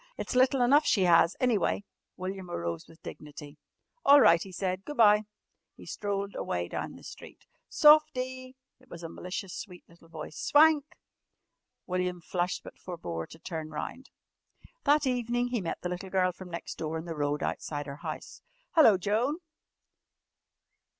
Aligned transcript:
It's 0.17 0.33
little 0.33 0.61
enough 0.63 0.83
she 0.87 1.05
'as, 1.05 1.35
anyway." 1.39 1.83
William 2.17 2.49
arose 2.49 2.87
with 2.87 3.03
dignity. 3.03 3.59
"All 4.03 4.19
right," 4.19 4.41
he 4.41 4.51
said. 4.51 4.83
"Go' 4.83 4.95
bye." 4.95 5.25
He 5.75 5.85
strolled 5.85 6.33
away 6.35 6.69
down 6.69 6.95
the 6.95 7.03
street. 7.03 7.45
"Softie!" 7.69 8.55
It 8.79 8.89
was 8.89 9.03
a 9.03 9.09
malicious 9.09 9.53
sweet 9.55 9.83
little 9.87 10.07
voice. 10.07 10.35
"Swank!" 10.39 10.85
William 11.85 12.19
flushed 12.19 12.63
but 12.63 12.79
forbore 12.79 13.27
to 13.27 13.37
turn 13.37 13.69
round. 13.69 14.09
That 14.85 15.05
evening 15.05 15.49
he 15.49 15.61
met 15.61 15.81
the 15.81 15.89
little 15.89 16.09
girl 16.09 16.31
from 16.31 16.49
next 16.49 16.79
door 16.79 16.97
in 16.97 17.05
the 17.05 17.13
road 17.13 17.43
outside 17.43 17.85
her 17.85 17.97
house. 17.97 18.41
"Hello, 18.71 18.97
Joan!" 18.97 19.35